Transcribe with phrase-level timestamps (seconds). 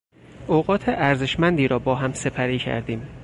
[0.47, 3.07] اوقات ارزشمندی را با هم سپری کردیم.